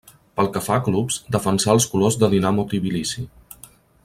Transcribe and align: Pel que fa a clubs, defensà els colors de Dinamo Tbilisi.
Pel 0.37 0.47
que 0.55 0.63
fa 0.67 0.77
a 0.79 0.83
clubs, 0.87 1.17
defensà 1.37 1.77
els 1.77 1.87
colors 1.93 2.19
de 2.25 2.31
Dinamo 2.35 2.69
Tbilisi. 2.73 3.29